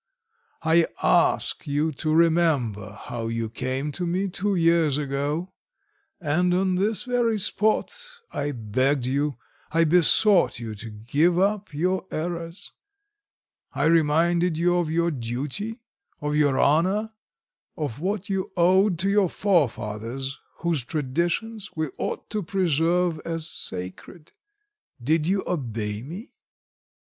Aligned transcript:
I 0.63 0.87
ask 1.03 1.67
you 1.67 1.91
to 1.91 2.11
remember 2.11 2.97
how 3.03 3.27
you 3.27 3.51
came 3.51 3.91
to 3.91 4.05
me 4.07 4.29
two 4.29 4.55
years 4.55 4.97
ago, 4.97 5.53
and 6.19 6.55
on 6.55 6.73
this 6.73 7.03
very 7.03 7.37
spot 7.37 7.93
I 8.31 8.51
begged 8.51 9.05
you, 9.05 9.37
I 9.71 9.83
besought 9.83 10.57
you 10.57 10.73
to 10.73 10.89
give 10.89 11.37
up 11.37 11.71
your 11.71 12.07
errors; 12.09 12.71
I 13.73 13.85
reminded 13.85 14.57
you 14.57 14.77
of 14.77 14.89
your 14.89 15.11
duty, 15.11 15.81
of 16.19 16.35
your 16.35 16.59
honour, 16.59 17.11
of 17.77 17.99
what 17.99 18.27
you 18.27 18.51
owed 18.57 18.97
to 18.97 19.09
your 19.11 19.29
forefathers 19.29 20.39
whose 20.61 20.83
traditions 20.83 21.69
we 21.75 21.89
ought 21.99 22.27
to 22.31 22.41
preserve 22.41 23.19
as 23.23 23.47
sacred. 23.47 24.31
Did 24.99 25.27
you 25.27 25.43
obey 25.45 26.01
me? 26.01 26.31